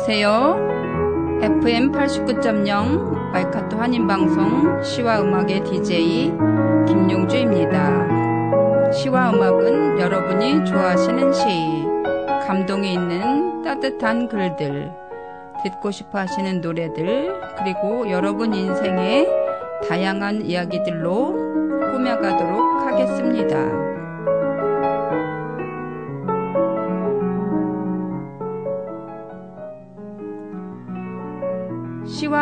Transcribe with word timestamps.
안녕하세요. 0.00 1.40
FM 1.42 1.92
89.0 1.92 3.32
말카토 3.32 3.76
한인방송 3.76 4.82
시와 4.82 5.20
음악의 5.20 5.62
DJ 5.62 6.32
김용주입니다. 6.88 8.92
시와 8.92 9.28
음악은 9.30 10.00
여러분이 10.00 10.64
좋아하시는 10.64 11.32
시, 11.34 11.44
감동이 12.46 12.94
있는 12.94 13.62
따뜻한 13.62 14.28
글들, 14.28 14.90
듣고 15.64 15.90
싶어 15.90 16.20
하시는 16.20 16.62
노래들, 16.62 17.38
그리고 17.58 18.10
여러분 18.10 18.54
인생의 18.54 19.28
다양한 19.86 20.46
이야기들로 20.46 21.34
꾸며가도록 21.92 22.86
하겠습니다. 22.86 23.89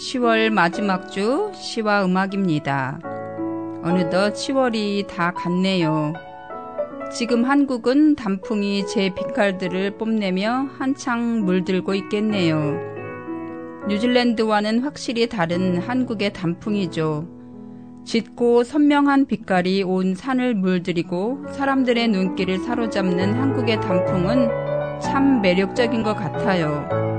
10월 0.00 0.48
마지막 0.48 1.10
주 1.10 1.52
시와 1.54 2.06
음악입니다. 2.06 3.00
어느덧 3.82 4.32
10월이 4.32 5.06
다 5.06 5.30
갔네요. 5.32 6.14
지금 7.12 7.44
한국은 7.44 8.14
단풍이 8.14 8.86
제 8.86 9.10
빛깔들을 9.14 9.98
뽐내며 9.98 10.68
한창 10.78 11.44
물들고 11.44 11.92
있겠네요. 11.94 12.78
뉴질랜드와는 13.88 14.80
확실히 14.80 15.28
다른 15.28 15.76
한국의 15.76 16.32
단풍이죠. 16.32 17.28
짙고 18.06 18.64
선명한 18.64 19.26
빛깔이 19.26 19.82
온 19.82 20.14
산을 20.14 20.54
물들이고 20.54 21.44
사람들의 21.50 22.08
눈길을 22.08 22.60
사로잡는 22.60 23.34
한국의 23.34 23.82
단풍은 23.82 25.00
참 25.02 25.42
매력적인 25.42 26.02
것 26.02 26.14
같아요. 26.14 27.09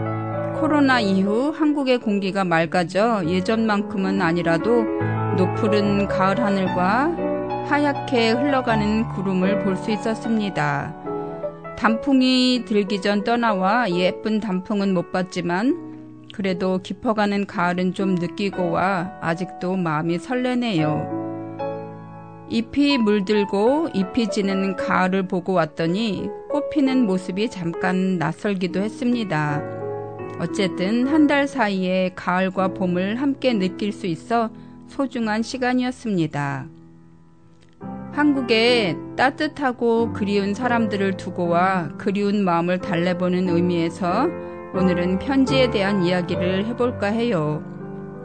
코로나 0.61 0.99
이후 0.99 1.49
한국의 1.49 1.97
공기가 1.97 2.43
맑아져 2.43 3.23
예전만큼은 3.25 4.21
아니라도 4.21 4.83
노푸른 5.35 6.07
가을 6.07 6.39
하늘과 6.39 7.65
하얗게 7.67 8.29
흘러가는 8.29 9.09
구름을 9.09 9.63
볼 9.63 9.75
수 9.75 9.89
있었습니다. 9.89 10.95
단풍이 11.79 12.65
들기 12.67 13.01
전 13.01 13.23
떠나와 13.23 13.89
예쁜 13.89 14.39
단풍은 14.39 14.93
못 14.93 15.11
봤지만 15.11 16.29
그래도 16.31 16.77
깊어가는 16.77 17.47
가을은 17.47 17.95
좀 17.95 18.13
느끼고 18.13 18.69
와 18.69 19.13
아직도 19.19 19.77
마음이 19.77 20.19
설레네요. 20.19 21.57
잎이 22.49 22.99
물들고 22.99 23.89
잎이 23.95 24.29
지는 24.29 24.75
가을을 24.75 25.27
보고 25.27 25.53
왔더니 25.53 26.29
꽃피는 26.51 27.07
모습이 27.07 27.49
잠깐 27.49 28.19
낯설기도 28.19 28.79
했습니다. 28.79 29.80
어쨌든 30.39 31.07
한 31.07 31.27
달 31.27 31.47
사이에 31.47 32.11
가을과 32.15 32.69
봄을 32.69 33.21
함께 33.21 33.53
느낄 33.53 33.91
수 33.91 34.07
있어 34.07 34.49
소중한 34.87 35.43
시간이었습니다. 35.43 36.67
한국에 38.11 38.95
따뜻하고 39.15 40.11
그리운 40.11 40.53
사람들을 40.53 41.15
두고 41.15 41.47
와 41.47 41.89
그리운 41.97 42.43
마음을 42.43 42.79
달래보는 42.79 43.47
의미에서 43.49 44.27
오늘은 44.75 45.19
편지에 45.19 45.71
대한 45.71 46.03
이야기를 46.03 46.65
해볼까 46.65 47.07
해요. 47.07 47.63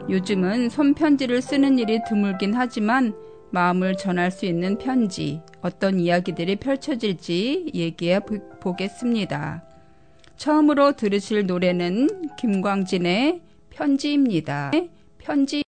요즘은 0.09 0.69
손편지를 0.69 1.41
쓰는 1.41 1.79
일이 1.79 1.99
드물긴 2.07 2.53
하지만 2.53 3.13
마음을 3.51 3.95
전할 3.95 4.31
수 4.31 4.45
있는 4.45 4.77
편지, 4.77 5.41
어떤 5.61 5.99
이야기들이 5.99 6.57
펼쳐질지 6.57 7.71
얘기해 7.73 8.21
보겠습니다. 8.59 9.66
처음으로 10.37 10.93
들으실 10.93 11.45
노래는 11.45 12.35
김광진의 12.37 13.41
편지입니다. 13.71 14.71
편지. 15.17 15.63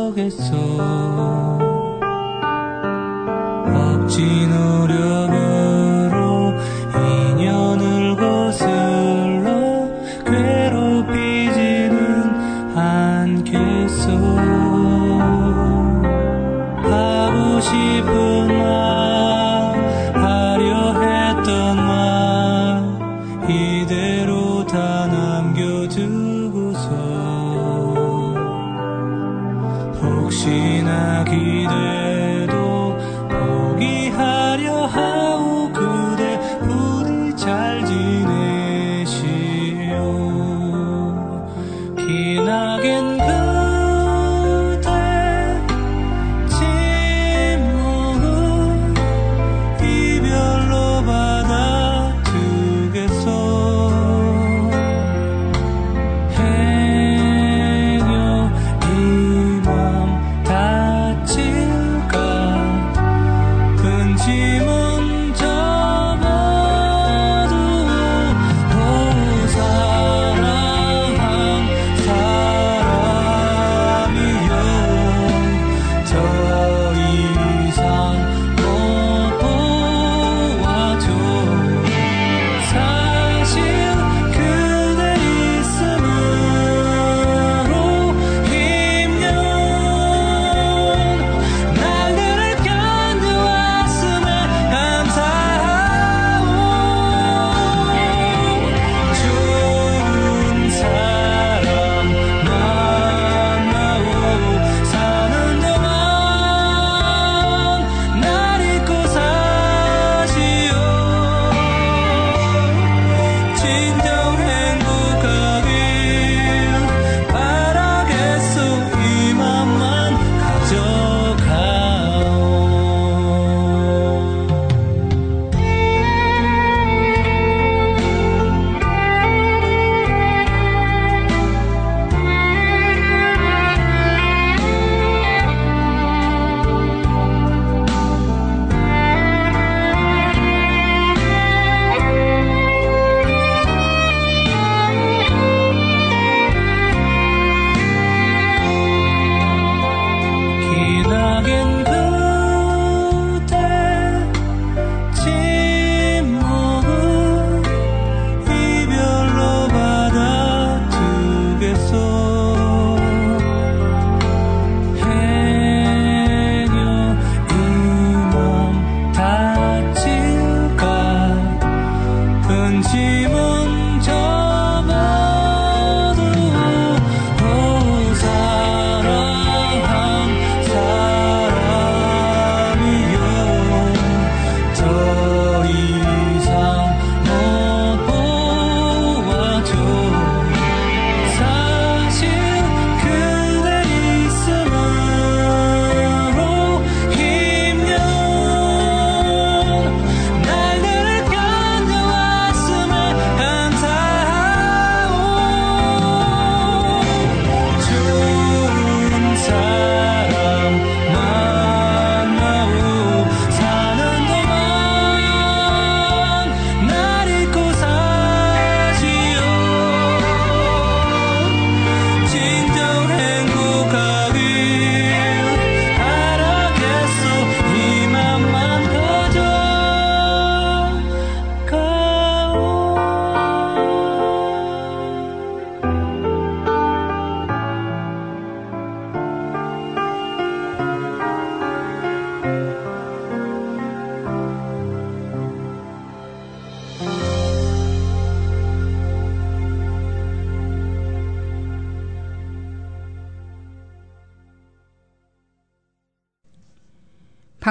진 4.08 4.50
노력 4.50 5.15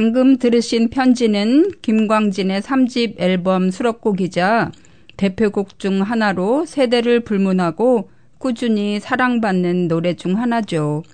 방금 0.05 0.37
들으신 0.37 0.91
편지는 0.91 1.71
김광진의 1.81 2.61
3집 2.61 3.15
앨범 3.19 3.71
수록곡이자 3.71 4.71
대표곡 5.17 5.79
중 5.79 6.03
하나로 6.03 6.67
세대를 6.67 7.21
불문하고 7.21 8.11
꾸준히 8.37 9.01
사랑받는 9.01 9.89
노래 9.89 10.13
중 10.13 10.39
하나죠. 10.39 11.05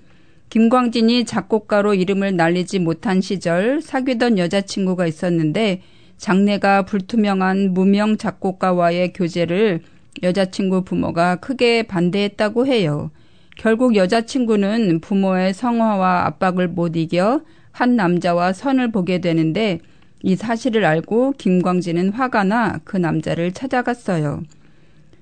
김광진이 0.49 1.23
작곡가로 1.23 1.93
이름을 1.93 2.35
날리지 2.35 2.79
못한 2.79 3.21
시절 3.21 3.79
사귀던 3.81 4.37
여자친구가 4.37 5.07
있었는데 5.07 5.83
장래가 6.17 6.83
불투명한 6.83 7.73
무명 7.73 8.17
작곡가와의 8.17 9.13
교제를 9.13 9.83
여자친구 10.21 10.83
부모가 10.83 11.37
크게 11.37 11.83
반대했다고 11.83 12.67
해요. 12.67 13.09
결국 13.55 13.95
여자친구는 13.95 14.99
부모의 14.99 15.53
성화와 15.53 16.25
압박을 16.25 16.67
못 16.67 16.97
이겨 16.97 17.39
한 17.71 17.95
남자와 17.95 18.53
선을 18.53 18.91
보게 18.91 19.19
되는데 19.19 19.79
이 20.23 20.35
사실을 20.35 20.85
알고 20.85 21.33
김광진은 21.37 22.09
화가 22.11 22.43
나 22.43 22.79
그 22.83 22.97
남자를 22.97 23.51
찾아갔어요. 23.51 24.43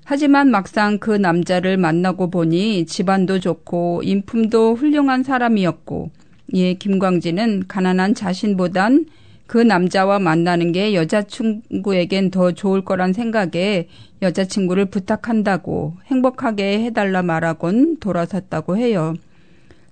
하지만 0.04 0.50
막상 0.50 0.98
그 0.98 1.12
남자를 1.12 1.76
만나고 1.76 2.30
보니 2.30 2.86
집안도 2.86 3.38
좋고 3.40 4.02
인품도 4.04 4.74
훌륭한 4.74 5.22
사람이었고 5.22 6.10
이에 6.52 6.74
김광진은 6.74 7.64
가난한 7.68 8.14
자신보단 8.14 9.06
그 9.46 9.58
남자와 9.58 10.18
만나는 10.18 10.72
게 10.72 10.94
여자친구에겐 10.94 12.30
더 12.30 12.52
좋을 12.52 12.84
거란 12.84 13.12
생각에 13.12 13.88
여자친구를 14.22 14.86
부탁한다고 14.86 15.94
행복하게 16.06 16.84
해달라 16.84 17.22
말하곤 17.22 17.98
돌아섰다고 18.00 18.76
해요. 18.76 19.14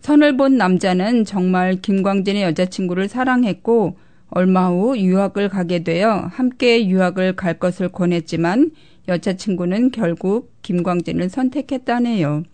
선을 0.01 0.37
본 0.37 0.57
남자는 0.57 1.25
정말 1.25 1.77
김광진의 1.77 2.43
여자친구를 2.43 3.09
사랑했고 3.09 3.97
얼마 4.31 4.69
후 4.69 4.97
유학을 4.99 5.49
가게 5.49 5.83
되어 5.83 6.29
함께 6.33 6.87
유학을 6.87 7.35
갈 7.37 7.59
것을 7.59 7.89
권했지만 7.89 8.71
여자친구는 9.09 9.91
결국 9.91 10.53
김광진을 10.63 11.31
선택했다네요. 11.31 12.45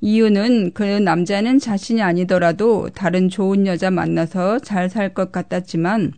이유는 0.00 0.72
그 0.72 0.82
남자는 0.82 1.58
자신이 1.60 2.02
아니더라도 2.02 2.88
다른 2.94 3.28
좋은 3.28 3.66
여자 3.66 3.90
만나서 3.90 4.58
잘 4.58 4.88
살 4.88 5.14
것 5.14 5.30
같았지만 5.30 6.12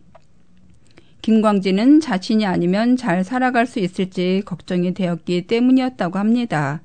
김광진은 1.21 1.99
자신이 2.01 2.45
아니면 2.45 2.97
잘 2.97 3.23
살아갈 3.23 3.65
수 3.65 3.79
있을지 3.79 4.41
걱정이 4.45 4.93
되었기 4.93 5.47
때문이었다고 5.47 6.17
합니다. 6.19 6.81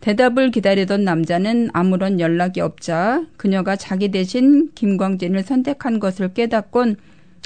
대답을 0.00 0.50
기다리던 0.50 1.04
남자는 1.04 1.70
아무런 1.72 2.20
연락이 2.20 2.60
없자 2.60 3.26
그녀가 3.36 3.76
자기 3.76 4.10
대신 4.10 4.70
김광진을 4.74 5.42
선택한 5.42 5.98
것을 5.98 6.34
깨닫곤 6.34 6.96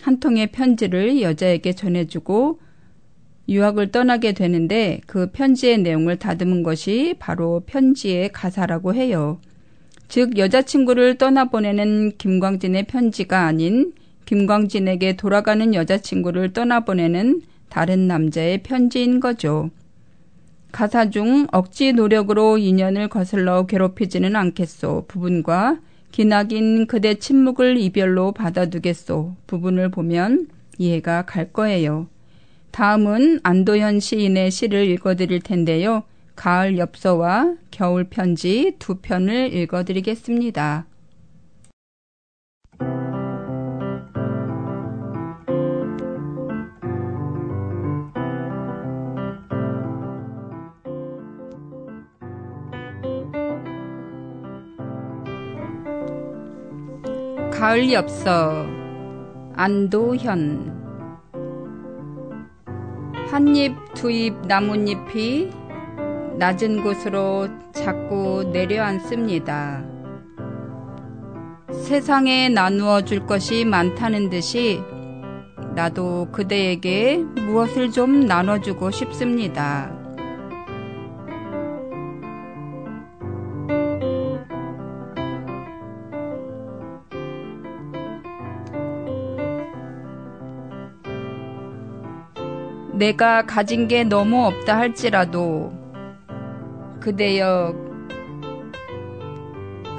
한 0.03 0.21
통의 0.21 0.49
편지를 0.49 1.23
여자에게 1.23 1.73
전해주고 1.73 2.61
유학을 3.49 3.91
떠나게 3.91 4.33
되는데 4.33 5.01
그 5.07 5.31
편지의 5.31 5.79
내용을 5.79 6.19
다듬은 6.19 6.63
것이 6.63 7.15
바로 7.19 7.63
편지의 7.67 8.31
가사라고 8.33 8.95
해요. 8.95 9.41
즉, 10.09 10.37
여자친구를 10.37 11.17
떠나보내는 11.17 12.13
김광진의 12.19 12.85
편지가 12.85 13.47
아닌 13.47 13.93
김광진에게 14.27 15.17
돌아가는 15.17 15.75
여자친구를 15.75 16.53
떠나보내는 16.53 17.43
다른 17.69 18.07
남자의 18.07 18.63
편지인 18.63 19.21
거죠. 19.21 19.71
가사 20.73 21.11
중 21.11 21.47
억지 21.53 21.93
노력으로 21.93 22.57
인연을 22.57 23.09
거슬러 23.09 23.67
괴롭히지는 23.67 24.35
않겠소 24.35 25.05
부분과 25.07 25.79
기나긴 26.11 26.87
그대 26.87 27.15
침묵을 27.15 27.77
이별로 27.77 28.33
받아두겠소 28.33 29.35
부분을 29.47 29.91
보면 29.91 30.49
이해가 30.79 31.27
갈 31.27 31.53
거예요. 31.53 32.07
다음은 32.71 33.41
안도현 33.43 34.01
시인의 34.01 34.51
시를 34.51 34.87
읽어드릴 34.89 35.41
텐데요. 35.41 36.05
가을 36.37 36.79
엽서와 36.79 37.55
겨울 37.71 38.05
편지 38.05 38.75
두 38.79 38.97
편을 38.97 39.55
읽어드리겠습니다. 39.55 40.87
가을 57.63 57.93
엽서 57.93 58.67
안도현 59.55 60.83
한잎 63.31 63.77
두잎 63.95 64.35
나뭇잎이 64.49 65.49
낮은 66.39 66.83
곳으로 66.83 67.47
자꾸 67.71 68.51
내려앉습니다. 68.53 69.85
세상에 71.71 72.49
나누어 72.49 73.03
줄 73.03 73.27
것이 73.29 73.65
많다는 73.65 74.29
듯이 74.29 74.81
나도 75.77 76.31
그대에게 76.33 77.19
무엇을 77.19 77.93
좀 77.93 78.27
나눠주고 78.27 78.91
싶습니다. 78.91 80.02
내가 93.03 93.43
가진 93.43 93.89
게 93.89 94.05
너무 94.05 94.47
없다 94.47 94.79
할지라도 94.79 95.73
그대여 97.01 97.75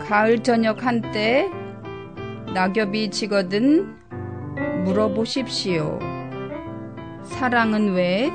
가을 0.07 0.41
저녁 0.41 0.85
한때 0.85 1.49
낙엽이 2.53 3.11
지거든 3.11 3.93
물어보십시오. 4.85 5.99
사랑은 7.25 7.91
왜 7.93 8.31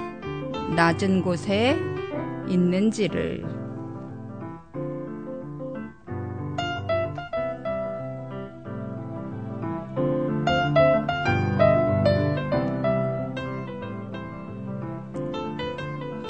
낮은 0.76 1.22
곳에 1.22 1.74
있는지를. 2.46 3.57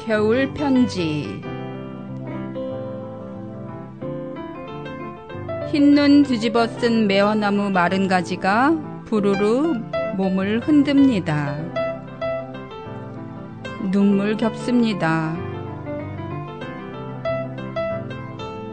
겨울 0.08 0.54
편지 0.54 1.42
흰눈 5.70 6.22
뒤집어 6.22 6.66
쓴 6.66 7.06
매화나무 7.06 7.68
마른 7.68 8.08
가지가 8.08 9.04
부르르 9.04 9.74
몸을 10.16 10.60
흔듭니다. 10.60 11.58
눈물 13.92 14.38
겹습니다. 14.38 15.36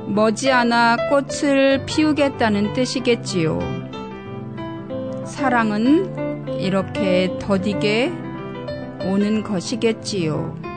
머지않아 0.08 0.96
꽃을 1.10 1.86
피우겠다는 1.86 2.72
뜻이겠지요. 2.72 3.60
사랑은 5.26 6.62
이렇게 6.62 7.38
더디게 7.42 8.14
오는 9.04 9.44
것이겠지요. 9.44 10.75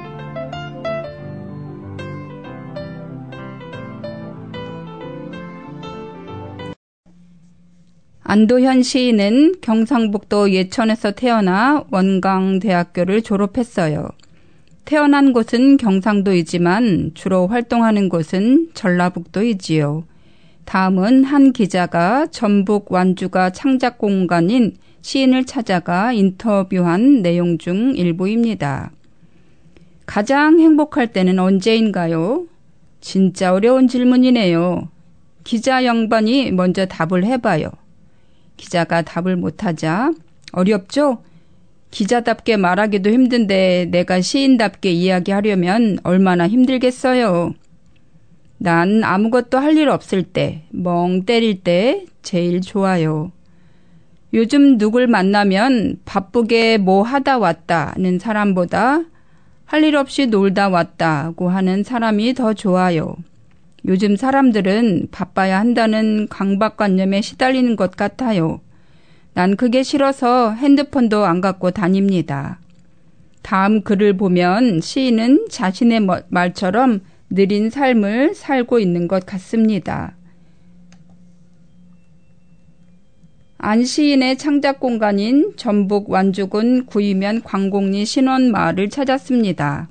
안도현 8.30 8.82
시인은 8.82 9.54
경상북도 9.62 10.52
예천에서 10.52 11.12
태어나 11.12 11.82
원광대학교를 11.90 13.22
졸업했어요. 13.22 14.06
태어난 14.84 15.32
곳은 15.32 15.78
경상도이지만 15.78 17.12
주로 17.14 17.46
활동하는 17.46 18.10
곳은 18.10 18.68
전라북도이지요. 18.74 20.04
다음은 20.66 21.24
한 21.24 21.54
기자가 21.54 22.26
전북 22.26 22.92
완주가 22.92 23.48
창작 23.48 23.96
공간인 23.96 24.76
시인을 25.00 25.46
찾아가 25.46 26.12
인터뷰한 26.12 27.22
내용 27.22 27.56
중 27.56 27.96
일부입니다. 27.96 28.90
가장 30.04 30.60
행복할 30.60 31.14
때는 31.14 31.38
언제인가요? 31.38 32.44
진짜 33.00 33.54
어려운 33.54 33.88
질문이네요. 33.88 34.90
기자 35.44 35.86
양반이 35.86 36.50
먼저 36.50 36.84
답을 36.84 37.24
해봐요. 37.24 37.70
기자가 38.58 39.00
답을 39.02 39.36
못하자 39.36 40.12
어렵죠? 40.52 41.22
기자답게 41.90 42.58
말하기도 42.58 43.08
힘든데 43.10 43.86
내가 43.90 44.20
시인답게 44.20 44.90
이야기하려면 44.92 45.98
얼마나 46.02 46.46
힘들겠어요. 46.46 47.54
난 48.58 49.02
아무것도 49.04 49.58
할 49.58 49.76
일 49.78 49.88
없을 49.88 50.22
때, 50.22 50.64
멍 50.70 51.24
때릴 51.24 51.62
때 51.62 52.04
제일 52.22 52.60
좋아요. 52.60 53.32
요즘 54.34 54.76
누굴 54.76 55.06
만나면 55.06 56.00
바쁘게 56.04 56.76
뭐 56.78 57.02
하다 57.02 57.38
왔다는 57.38 58.18
사람보다 58.18 59.04
할 59.64 59.84
일 59.84 59.96
없이 59.96 60.26
놀다 60.26 60.68
왔다고 60.68 61.48
하는 61.48 61.84
사람이 61.84 62.34
더 62.34 62.52
좋아요. 62.52 63.16
요즘 63.88 64.16
사람들은 64.16 65.08
바빠야 65.10 65.58
한다는 65.58 66.28
강박관념에 66.28 67.22
시달리는 67.22 67.74
것 67.74 67.96
같아요. 67.96 68.60
난 69.32 69.56
그게 69.56 69.82
싫어서 69.82 70.52
핸드폰도 70.52 71.24
안 71.24 71.40
갖고 71.40 71.70
다닙니다. 71.70 72.60
다음 73.40 73.80
글을 73.80 74.18
보면 74.18 74.82
시인은 74.82 75.46
자신의 75.48 76.06
말처럼 76.28 77.00
느린 77.30 77.70
삶을 77.70 78.34
살고 78.34 78.78
있는 78.78 79.08
것 79.08 79.24
같습니다. 79.24 80.14
안 83.56 83.84
시인의 83.84 84.36
창작 84.36 84.80
공간인 84.80 85.54
전북 85.56 86.10
완주군 86.10 86.84
구이면 86.84 87.42
광곡리 87.42 88.04
신원마을을 88.04 88.90
찾았습니다. 88.90 89.88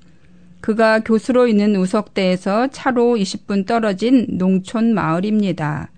그가 0.62 1.00
교수로 1.00 1.48
있는 1.48 1.76
우석대에서 1.76 2.68
차로 2.68 3.16
20분 3.16 3.66
떨어진 3.66 4.26
농촌 4.30 4.94
마을입니다. 4.94 5.90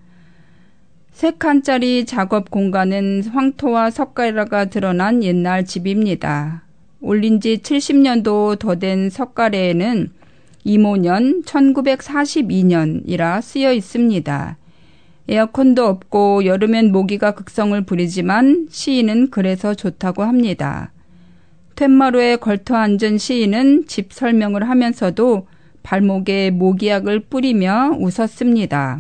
세 1.12 1.32
칸짜리 1.32 2.06
작업 2.06 2.50
공간은 2.50 3.24
황토와 3.25 3.89
석가래가 3.89 4.66
드러난 4.66 5.24
옛날 5.24 5.66
집입니다. 5.66 6.63
올린 7.01 7.39
지 7.42 7.58
70년도 7.58 8.60
더 8.60 8.75
된 8.75 9.10
석가래에는 9.10 10.12
이모년 10.63 11.44
1942년이라 11.44 13.42
쓰여 13.42 13.74
있습니다. 13.74 14.58
에어컨도 15.28 15.86
없고 15.86 16.46
여름엔 16.46 16.92
모기가 16.92 17.32
극성을 17.32 17.80
부리지만 17.82 18.68
시인은 18.70 19.30
그래서 19.30 19.74
좋다고 19.74 20.24
합니다. 20.24 20.92
툇마루에 21.79 22.36
걸터 22.36 22.75
앉은 22.75 23.17
시인은 23.17 23.86
집 23.88 24.12
설명을 24.12 24.67
하면서도 24.67 25.48
발목에 25.81 26.51
모기약을 26.51 27.21
뿌리며 27.29 27.95
웃었습니다. 27.98 29.00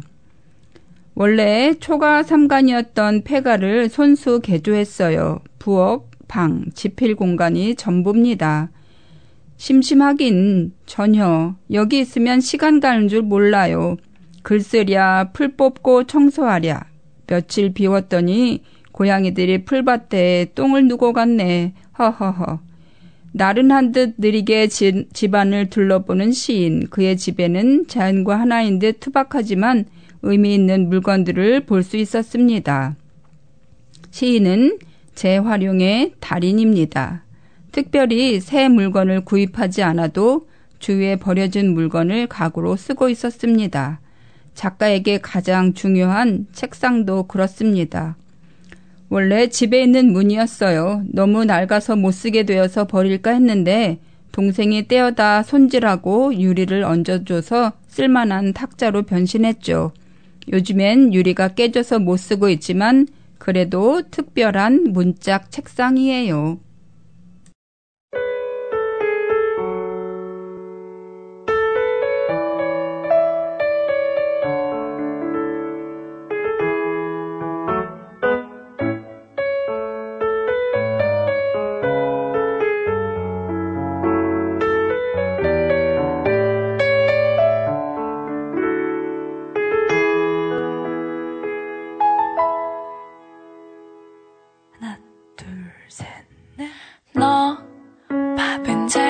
원래 1.13 1.73
초가 1.77 2.23
삼간이었던 2.23 3.23
폐가를 3.25 3.89
손수 3.89 4.39
개조했어요. 4.39 5.41
부엌, 5.59 6.05
방, 6.29 6.67
지필 6.73 7.17
공간이 7.17 7.75
전부입니다. 7.75 8.69
심심하긴 9.57 10.71
전혀 10.85 11.55
여기 11.73 11.99
있으면 11.99 12.39
시간 12.39 12.79
가는 12.79 13.09
줄 13.09 13.23
몰라요. 13.23 13.97
글쓰랴, 14.43 15.31
풀 15.33 15.57
뽑고 15.57 16.05
청소하랴. 16.05 16.85
며칠 17.27 17.73
비웠더니 17.73 18.63
고양이들이 18.93 19.65
풀밭에 19.65 20.51
똥을 20.55 20.87
누고 20.87 21.11
갔네. 21.11 21.73
허허허. 21.97 22.68
나른한 23.31 23.91
듯 23.91 24.15
느리게 24.17 24.67
지, 24.67 25.07
집안을 25.13 25.69
둘러보는 25.69 26.31
시인. 26.31 26.87
그의 26.89 27.17
집에는 27.17 27.87
자연과 27.87 28.39
하나인 28.39 28.79
듯 28.79 28.99
투박하지만 28.99 29.85
의미 30.21 30.53
있는 30.53 30.89
물건들을 30.89 31.65
볼 31.65 31.83
수 31.83 31.97
있었습니다. 31.97 32.95
시인은 34.11 34.79
재활용의 35.15 36.13
달인입니다. 36.19 37.23
특별히 37.71 38.39
새 38.39 38.67
물건을 38.67 39.25
구입하지 39.25 39.83
않아도 39.83 40.47
주위에 40.79 41.17
버려진 41.17 41.73
물건을 41.73 42.27
가구로 42.27 42.75
쓰고 42.75 43.09
있었습니다. 43.09 43.99
작가에게 44.55 45.19
가장 45.19 45.73
중요한 45.73 46.47
책상도 46.51 47.23
그렇습니다. 47.23 48.17
원래 49.09 49.47
집에 49.47 49.81
있는 49.81 50.13
문이었어요. 50.13 51.03
너무 51.11 51.43
낡아서 51.43 51.95
못 51.95 52.11
쓰게 52.11 52.43
되어서 52.43 52.85
버릴까 52.85 53.31
했는데 53.31 53.99
동생이 54.31 54.87
떼어다 54.87 55.41
손질하고 55.43 56.35
유리를 56.39 56.83
얹어줘서 56.83 57.73
쓸만한 57.87 58.53
탁자로 58.53 59.03
변신했죠. 59.03 59.91
요즘엔 60.51 61.13
유리가 61.13 61.49
깨져서 61.49 61.99
못 61.99 62.17
쓰고 62.17 62.49
있지만 62.49 63.07
그래도 63.39 64.03
특별한 64.11 64.93
문짝 64.93 65.51
책상이에요. 65.51 66.59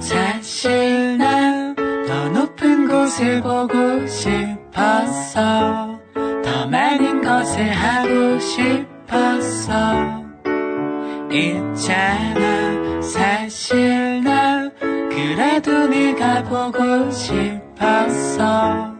사실 0.00 1.18
난 1.18 1.68
더 2.08 2.26
높은 2.30 2.88
곳을 2.88 3.42
보고 3.42 4.06
싶었어. 4.06 6.00
더 6.42 6.66
많은 6.66 7.20
것을 7.20 7.70
하고 7.70 8.38
싶었어. 8.38 10.24
있잖아 11.30 13.02
사실 13.02 14.24
난 14.24 14.72
그래도 14.80 15.86
네가 15.86 16.44
보고 16.44 17.10
싶었어. 17.10 18.94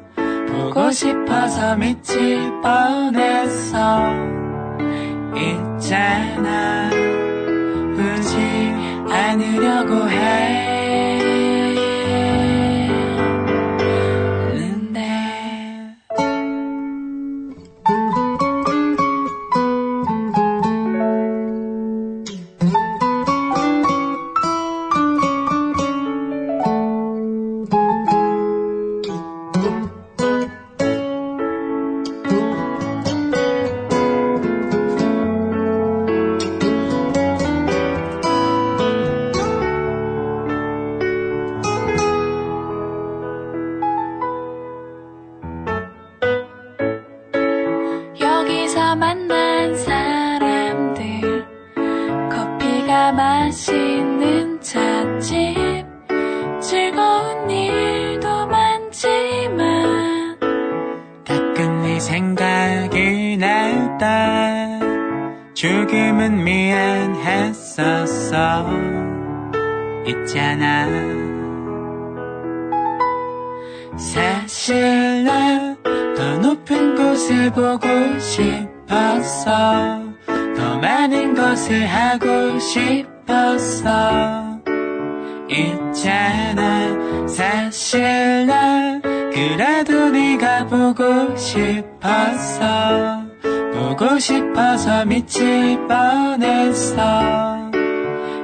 보고 0.49 0.91
싶어서 0.91 1.75
미칠 1.77 2.53
뻔했어. 2.61 4.13
있잖아 5.35 6.91
울지 7.97 8.37
않으려고 9.11 10.11
해 10.11 10.78
그래도 89.39 90.11
네가 90.11 90.67
보고 90.67 91.37
싶었어 91.37 93.23
보고 93.73 94.19
싶어서 94.19 95.05
미칠 95.05 95.79
뻔했어 95.87 97.71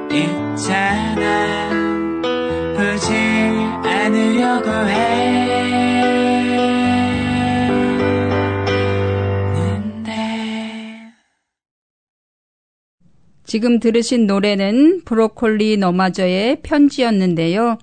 있잖아 0.09 1.69
보지 2.77 3.13
않으려고 3.83 4.69
했는데 9.99 10.13
지금 13.43 13.81
들으신 13.81 14.27
노래는 14.27 15.01
브로콜리 15.03 15.75
너마저의 15.75 16.61
편지였는데요. 16.63 17.79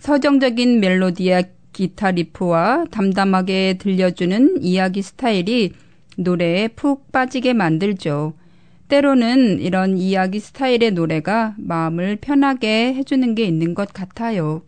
서정적인 0.00 0.80
멜로디와 0.80 1.42
기타 1.76 2.10
리프와 2.10 2.86
담담하게 2.90 3.76
들려주는 3.78 4.62
이야기 4.62 5.02
스타일이 5.02 5.72
노래에 6.16 6.68
푹 6.68 7.12
빠지게 7.12 7.52
만들죠. 7.52 8.32
때로는 8.88 9.60
이런 9.60 9.98
이야기 9.98 10.40
스타일의 10.40 10.92
노래가 10.92 11.54
마음을 11.58 12.16
편하게 12.16 12.94
해주는 12.94 13.34
게 13.34 13.44
있는 13.44 13.74
것 13.74 13.92
같아요. 13.92 14.62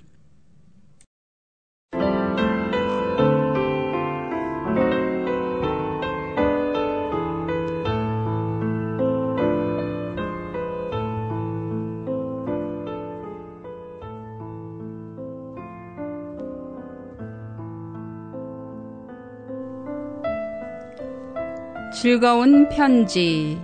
즐거운 22.01 22.69
편지. 22.69 23.61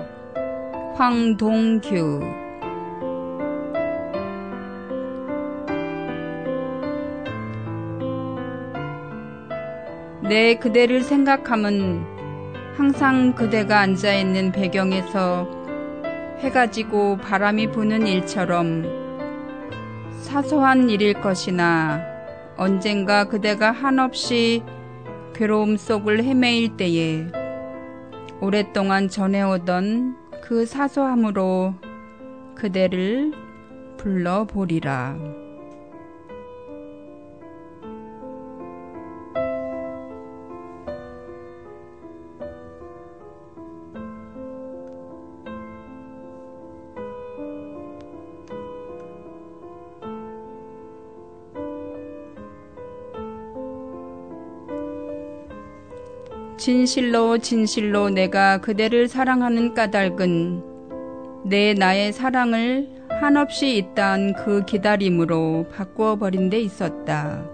황동규. 0.96 2.20
내 10.28 10.56
그대를 10.56 11.02
생각함은 11.02 12.04
항상 12.76 13.36
그대가 13.36 13.78
앉아있는 13.78 14.50
배경에서 14.50 15.48
해가 16.40 16.72
지고 16.72 17.16
바람이 17.18 17.70
부는 17.70 18.08
일처럼 18.08 18.82
사소한 20.22 20.90
일일 20.90 21.20
것이나 21.20 22.02
언젠가 22.56 23.26
그대가 23.26 23.70
한없이 23.70 24.64
괴로움 25.36 25.76
속을 25.76 26.24
헤매일 26.24 26.76
때에 26.76 27.43
오랫동안 28.44 29.08
전해오던 29.08 30.42
그 30.42 30.66
사소함으로 30.66 31.74
그대를 32.54 33.32
불러보리라. 33.96 35.43
진실로 56.64 57.36
진실로 57.36 58.08
내가 58.08 58.56
그대를 58.56 59.06
사랑하는 59.06 59.74
까닭은 59.74 60.62
내 61.44 61.74
나의 61.74 62.10
사랑을 62.14 62.88
한없이 63.20 63.76
있다한 63.76 64.32
그 64.32 64.64
기다림으로 64.64 65.66
바꾸어 65.70 66.16
버린 66.16 66.48
데 66.48 66.58
있었다. 66.58 67.46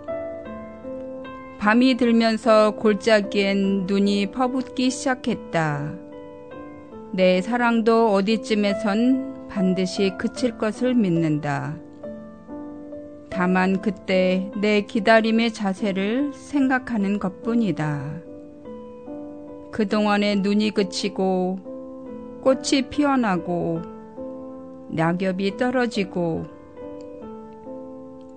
밤이 1.58 1.96
들면서 1.96 2.76
골짜기엔 2.76 3.86
눈이 3.88 4.30
퍼붓기 4.30 4.90
시작했다. 4.90 5.92
내 7.12 7.42
사랑도 7.42 8.12
어디쯤에선 8.12 9.48
반드시 9.48 10.12
그칠 10.18 10.56
것을 10.56 10.94
믿는다. 10.94 11.76
다만 13.28 13.80
그때 13.80 14.52
내 14.60 14.82
기다림의 14.82 15.52
자세를 15.52 16.32
생각하는 16.32 17.18
것뿐이다. 17.18 18.30
그동안에 19.70 20.36
눈이 20.36 20.70
그치고 20.70 21.58
꽃이 22.42 22.88
피어나고 22.90 23.82
낙엽이 24.90 25.56
떨어지고 25.56 26.46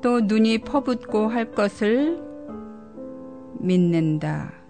또 0.01 0.19
눈이 0.19 0.59
퍼붓고 0.59 1.27
할 1.27 1.51
것을 1.51 2.21
믿는다. 3.59 4.62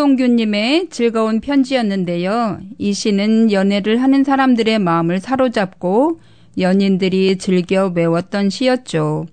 황동규님의 0.00 0.88
즐거운 0.88 1.40
편지였는데요. 1.40 2.60
이 2.78 2.94
시는 2.94 3.52
연애를 3.52 4.02
하는 4.02 4.24
사람들의 4.24 4.78
마음을 4.78 5.20
사로잡고 5.20 6.20
연인들이 6.56 7.36
즐겨 7.36 7.92
외웠던 7.94 8.48
시였죠. 8.48 9.26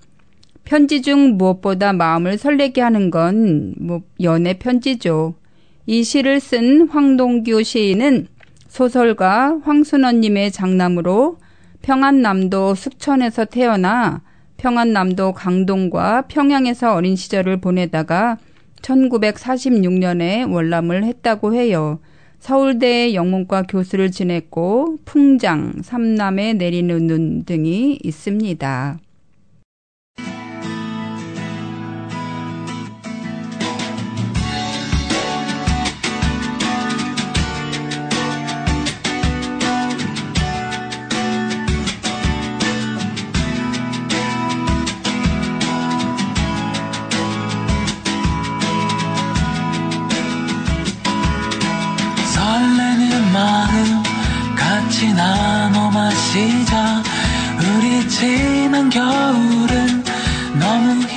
편지 0.66 1.02
중 1.02 1.38
무엇보다 1.38 1.94
마음을 1.94 2.38
설레게 2.38 2.82
하는 2.82 3.10
건 3.12 3.76
뭐 3.80 4.02
연애 4.22 4.56
편지죠. 4.56 5.36
이 5.86 6.04
시를 6.04 6.42
쓴 6.42 6.90
황동규 6.90 7.64
시인은 7.64 8.28
소설가 8.68 9.60
황순원님의 9.64 10.52
장남으로 10.52 11.38
평안남도 11.82 12.76
숙천에서 12.76 13.46
태어나 13.46 14.22
평안남도 14.58 15.32
강동과 15.32 16.24
평양에서 16.24 16.94
어린 16.94 17.16
시절을 17.16 17.62
보내다가 17.62 18.38
1946년에 18.82 20.52
월남을 20.52 21.04
했다고 21.04 21.54
해요. 21.54 22.00
서울대 22.40 23.14
영문과 23.14 23.64
교수를 23.64 24.12
지냈고 24.12 24.98
풍장, 25.06 25.82
삼남에 25.82 26.54
내리는 26.54 27.08
눈 27.08 27.44
등이 27.44 28.00
있습니다. 28.04 29.00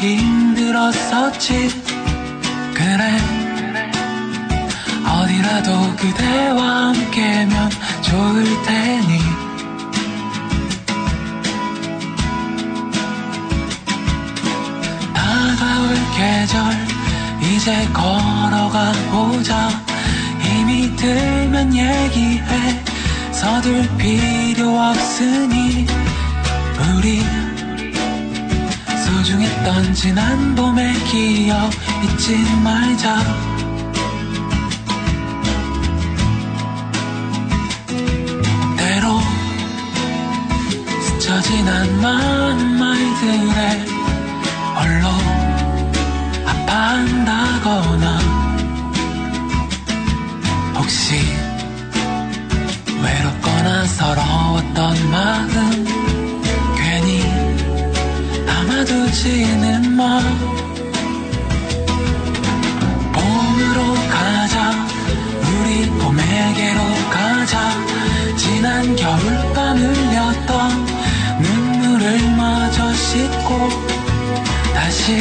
힘들었었지. 0.00 1.68
그래. 2.72 3.18
어디라도 5.04 5.96
그대와 5.96 6.88
함께면 6.88 7.70
좋을 8.00 8.44
테니. 8.62 9.18
다가올 15.12 15.94
계절 16.16 16.56
이제 17.42 17.86
걸어가 17.92 18.92
보자. 19.10 19.68
힘이 20.40 20.96
들면 20.96 21.76
얘기해. 21.76 22.84
서둘 23.32 23.86
필요 23.98 24.78
없으니. 24.78 25.86
우리 26.96 27.22
소중했던 29.10 29.94
지난 29.94 30.54
봄의 30.54 30.94
기억 31.04 31.70
잊지 32.04 32.36
말자. 32.62 33.18
때로 38.76 39.20
스쳐 41.02 41.40
지난 41.42 42.00
마음 42.00 42.78
말들에 42.78 43.84
홀로 44.76 45.08
아파한다거나. 46.46 48.18
혹시 50.76 51.20
외롭거나 53.02 53.86
서러웠 53.86 54.39
지는 59.12 59.96
마 59.96 60.20
봄으로 63.12 63.94
가자. 64.08 64.86
우리 65.42 65.86
봄에게로 65.90 66.80
가자. 67.10 68.36
지난 68.36 68.94
겨울밤 68.94 69.76
흘렸던 69.78 70.86
눈물을 71.40 72.36
마저 72.36 72.92
씻고 72.94 73.68
다시 74.74 75.20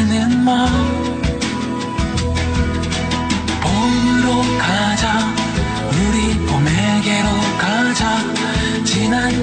지는 0.00 0.44
마 0.44 0.66
봄으로 3.60 4.42
가자. 4.58 5.34
우리 5.92 6.38
봄에게로 6.46 7.28
가자. 7.58 8.18
지난 8.82 9.39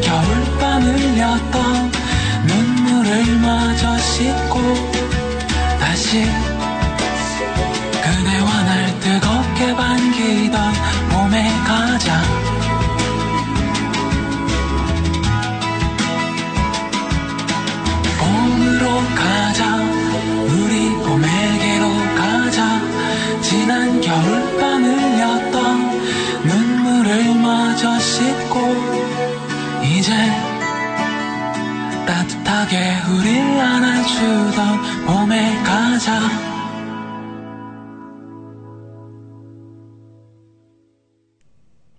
안아주던 34.17 35.05
봄에 35.05 35.55
가자 35.63 36.19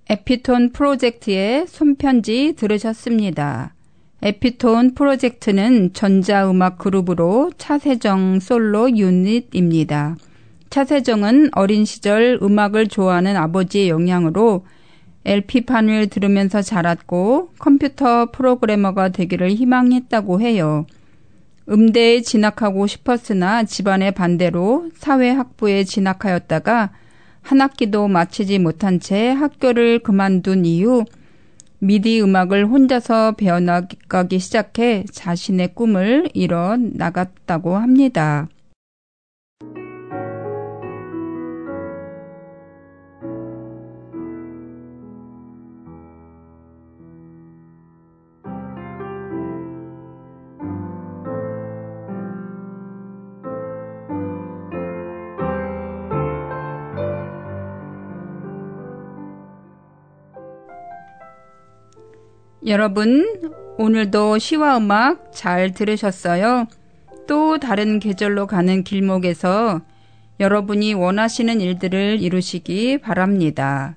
에피톤 0.08 0.72
프로젝트의 0.72 1.66
손편지 1.68 2.54
들으셨습니다. 2.56 3.74
에피톤 4.22 4.94
프로젝트는 4.94 5.92
전자음악 5.92 6.78
그룹으로 6.78 7.52
차세정 7.56 8.40
솔로 8.40 8.90
유닛입니다. 8.96 10.16
차세정은 10.70 11.50
어린 11.52 11.84
시절 11.84 12.38
음악을 12.42 12.88
좋아하는 12.88 13.36
아버지의 13.36 13.90
영향으로 13.90 14.66
LP판을 15.24 16.08
들으면서 16.08 16.62
자랐고 16.62 17.50
컴퓨터 17.58 18.30
프로그래머가 18.30 19.10
되기를 19.10 19.50
희망했다고 19.50 20.40
해요. 20.40 20.86
음대에 21.70 22.22
진학하고 22.22 22.86
싶었으나 22.86 23.64
집안의 23.64 24.12
반대로 24.12 24.90
사회학부에 24.96 25.84
진학하였다가 25.84 26.90
한 27.42 27.60
학기도 27.60 28.08
마치지 28.08 28.58
못한 28.58 29.00
채 29.00 29.30
학교를 29.30 30.00
그만둔 30.00 30.64
이후 30.64 31.04
미디 31.78 32.20
음악을 32.20 32.66
혼자서 32.66 33.32
배워나가기 33.32 34.38
시작해 34.38 35.04
자신의 35.12 35.74
꿈을 35.74 36.28
이뤄 36.34 36.76
나갔다고 36.76 37.76
합니다. 37.76 38.48
여러분, 62.68 63.40
오늘도 63.78 64.36
시와 64.36 64.76
음악 64.76 65.32
잘 65.32 65.72
들으셨어요? 65.72 66.66
또 67.26 67.58
다른 67.58 67.98
계절로 67.98 68.46
가는 68.46 68.84
길목에서 68.84 69.80
여러분이 70.38 70.92
원하시는 70.92 71.62
일들을 71.62 72.20
이루시기 72.20 72.98
바랍니다. 72.98 73.96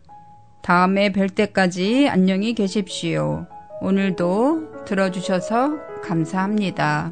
다음에 0.64 1.12
뵐 1.12 1.28
때까지 1.28 2.08
안녕히 2.08 2.54
계십시오. 2.54 3.46
오늘도 3.82 4.86
들어주셔서 4.86 6.02
감사합니다. 6.02 7.12